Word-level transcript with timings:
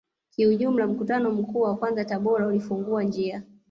Kiujumla 0.29 0.87
mkutano 0.87 1.31
mkuu 1.31 1.59
wa 1.61 1.75
kwanza 1.77 2.05
Tabora 2.05 2.47
ulifungua 2.47 3.03
njia 3.03 3.43